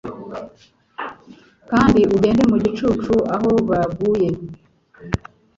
Kandi 1.69 1.99
ugende 2.15 2.43
mu 2.51 2.57
gicucu 2.63 3.13
aho 3.35 3.51
baguye, 3.69 4.29